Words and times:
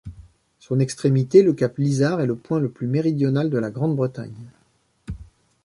Son 0.57 0.79
extrémité, 0.79 1.43
le 1.43 1.53
cap 1.53 1.77
Lizard, 1.77 2.21
est 2.21 2.25
le 2.25 2.35
point 2.35 2.59
le 2.59 2.69
plus 2.71 2.87
méridional 2.87 3.51
de 3.51 3.59
la 3.59 3.69
Grande-Bretagne. 3.69 4.49